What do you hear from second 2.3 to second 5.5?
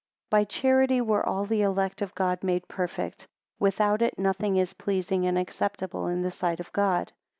made perfect: Without it nothing is pleasing and